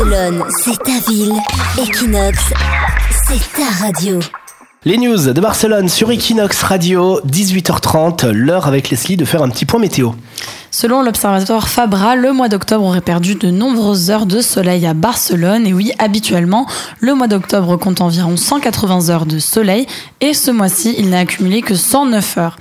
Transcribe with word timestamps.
Barcelone, 0.00 0.44
c'est 0.64 0.78
ta 0.82 1.10
ville. 1.10 1.34
Equinox, 1.78 2.38
c'est 3.26 3.52
ta 3.52 3.84
radio. 3.84 4.18
Les 4.86 4.96
news 4.96 5.30
de 5.30 5.38
Barcelone 5.42 5.90
sur 5.90 6.10
Equinox 6.10 6.62
Radio, 6.62 7.20
18h30, 7.26 8.30
l'heure 8.30 8.66
avec 8.66 8.88
Leslie 8.88 9.18
de 9.18 9.26
faire 9.26 9.42
un 9.42 9.50
petit 9.50 9.66
point 9.66 9.78
météo. 9.78 10.12
Selon 10.80 11.02
l'observatoire 11.02 11.68
Fabra, 11.68 12.16
le 12.16 12.32
mois 12.32 12.48
d'octobre 12.48 12.86
aurait 12.86 13.02
perdu 13.02 13.34
de 13.34 13.50
nombreuses 13.50 14.10
heures 14.10 14.24
de 14.24 14.40
soleil 14.40 14.86
à 14.86 14.94
Barcelone. 14.94 15.66
Et 15.66 15.74
oui, 15.74 15.92
habituellement, 15.98 16.66
le 17.00 17.14
mois 17.14 17.26
d'octobre 17.26 17.76
compte 17.76 18.00
environ 18.00 18.38
180 18.38 19.10
heures 19.10 19.26
de 19.26 19.38
soleil. 19.38 19.86
Et 20.22 20.32
ce 20.32 20.50
mois-ci, 20.50 20.94
il 20.96 21.10
n'a 21.10 21.18
accumulé 21.18 21.60
que 21.60 21.74
109 21.74 22.34
heures. 22.38 22.56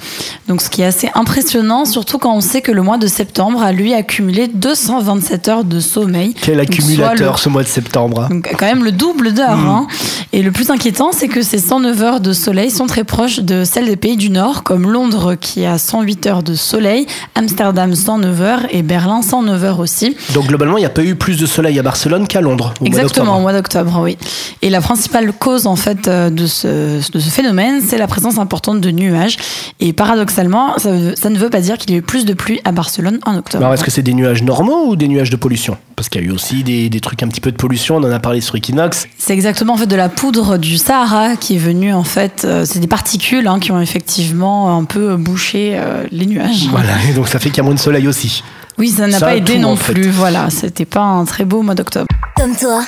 Donc 0.49 0.59
ce 0.61 0.69
qui 0.69 0.81
est 0.81 0.85
assez 0.85 1.09
impressionnant, 1.15 1.85
surtout 1.85 2.17
quand 2.17 2.35
on 2.35 2.41
sait 2.41 2.59
que 2.59 2.73
le 2.73 2.81
mois 2.81 2.97
de 2.97 3.07
septembre 3.07 3.61
a 3.63 3.71
lui 3.71 3.93
accumulé 3.93 4.49
227 4.49 5.47
heures 5.47 5.63
de 5.63 5.79
sommeil. 5.79 6.33
Quel 6.41 6.59
accumulateur 6.59 7.39
ce 7.39 7.47
mois 7.47 7.63
de 7.63 7.69
septembre. 7.69 8.27
le- 8.29 8.35
Donc 8.35 8.53
quand 8.59 8.65
même 8.65 8.83
le 8.83 8.91
double 8.91 9.33
d'heures. 9.33 9.51
hein. 9.51 9.87
Et 10.33 10.41
le 10.43 10.51
plus 10.51 10.69
inquiétant, 10.71 11.11
c'est 11.13 11.29
que 11.29 11.41
ces 11.41 11.57
109 11.57 12.03
heures 12.03 12.19
de 12.19 12.33
soleil 12.33 12.69
sont 12.69 12.85
très 12.85 13.05
proches 13.05 13.39
de 13.39 13.63
celles 13.63 13.85
des 13.85 13.95
pays 13.95 14.17
du 14.17 14.29
Nord, 14.29 14.63
comme 14.63 14.91
Londres 14.91 15.35
qui 15.35 15.65
a 15.65 15.77
108 15.77 16.27
heures 16.27 16.43
de 16.43 16.53
soleil, 16.55 17.07
Amsterdam 17.33 17.95
109 18.09 18.41
heures 18.41 18.61
et 18.71 18.81
Berlin 18.81 19.21
109 19.21 19.63
heures 19.63 19.79
aussi. 19.79 20.17
Donc 20.33 20.47
globalement, 20.47 20.77
il 20.77 20.79
n'y 20.79 20.85
a 20.87 20.89
pas 20.89 21.03
eu 21.03 21.13
plus 21.13 21.37
de 21.37 21.45
soleil 21.45 21.77
à 21.77 21.83
Barcelone 21.83 22.25
qu'à 22.25 22.41
Londres. 22.41 22.73
au 22.79 22.85
mois 22.85 22.87
Exactement, 22.87 23.37
au 23.37 23.41
mois 23.41 23.53
d'octobre, 23.53 23.99
oui. 24.01 24.17
Et 24.63 24.71
la 24.71 24.81
principale 24.81 25.31
cause 25.31 25.67
en 25.67 25.75
fait 25.75 26.07
euh, 26.07 26.31
de 26.31 26.47
ce, 26.47 26.67
de 27.11 27.19
ce 27.19 27.29
phénomène, 27.29 27.81
c'est 27.87 27.99
la 27.99 28.07
présence 28.07 28.39
importante 28.39 28.81
de 28.81 28.89
nuages. 28.89 29.37
Et 29.79 29.93
paradoxalement, 29.93 30.79
ça, 30.79 30.89
ça 31.15 31.29
ne 31.29 31.37
veut 31.37 31.51
pas 31.51 31.61
dire 31.61 31.77
qu'il 31.77 31.91
y 31.91 31.93
a 31.93 31.97
eu 31.97 32.01
plus 32.01 32.25
de 32.25 32.33
pluie 32.33 32.59
à 32.65 32.71
Barcelone 32.71 33.19
en 33.27 33.37
octobre. 33.37 33.63
Alors 33.63 33.75
est-ce 33.75 33.83
que 33.83 33.91
c'est 33.91 34.01
des 34.01 34.15
nuages 34.15 34.41
normaux 34.41 34.87
ou 34.87 34.95
des 34.95 35.07
nuages 35.07 35.29
de 35.29 35.35
pollution? 35.35 35.77
Parce 35.99 36.07
qu'il 36.07 36.21
y 36.21 36.23
a 36.23 36.27
eu 36.29 36.31
aussi 36.31 36.63
des, 36.63 36.89
des 36.89 37.01
trucs 37.01 37.21
un 37.23 37.27
petit 37.27 37.41
peu 37.41 37.51
de 37.51 37.57
pollution, 37.57 37.97
on 37.97 38.03
en 38.05 38.11
a 38.11 38.19
parlé 38.19 38.39
sur 38.39 38.55
Equinox. 38.55 39.05
C'est 39.17 39.33
exactement 39.33 39.73
en 39.73 39.75
fait 39.75 39.85
de 39.85 39.97
la 39.97 40.07
poudre 40.07 40.55
du 40.55 40.77
Sahara 40.77 41.35
qui 41.35 41.55
est 41.55 41.59
venue 41.59 41.93
en 41.93 42.05
fait, 42.05 42.43
euh, 42.45 42.63
c'est 42.63 42.79
des 42.79 42.87
particules 42.87 43.45
hein, 43.47 43.59
qui 43.59 43.73
ont 43.73 43.81
effectivement 43.81 44.77
un 44.77 44.85
peu 44.85 45.17
bouché 45.17 45.73
euh, 45.75 46.05
les 46.11 46.25
nuages. 46.25 46.67
Voilà, 46.69 46.93
et 47.09 47.13
donc 47.13 47.27
ça 47.27 47.37
fait 47.37 47.49
qu'il 47.49 47.57
y 47.57 47.59
a 47.59 47.63
moins 47.63 47.73
de 47.73 47.79
soleil 47.81 48.07
aussi. 48.07 48.45
Oui, 48.77 48.91
ça 48.91 49.07
n'a 49.07 49.19
pas 49.19 49.31
a 49.31 49.35
aidé 49.35 49.55
tout, 49.55 49.59
non 49.59 49.73
en 49.73 49.75
fait. 49.75 49.91
plus. 49.91 50.09
Voilà, 50.09 50.49
c'était 50.49 50.85
pas 50.85 51.01
un 51.01 51.25
très 51.25 51.43
beau 51.43 51.63
mois 51.63 51.75
d'octobre. 51.75 52.07
Comme 52.37 52.55
toi, 52.55 52.81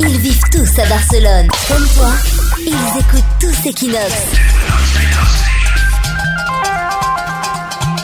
ils 0.00 0.18
vivent 0.18 0.42
tous 0.50 0.80
à 0.80 0.86
Barcelone. 0.88 1.46
Comme 1.68 1.86
toi, 1.94 2.10
ils 2.58 2.98
écoutent 2.98 3.24
tous 3.38 3.68
Equinox. 3.68 4.12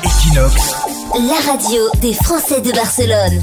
Equinox, 0.05 0.75
La 1.29 1.53
radio 1.53 1.81
des 2.01 2.13
Français 2.15 2.61
de 2.61 2.71
Barcelone. 2.71 3.43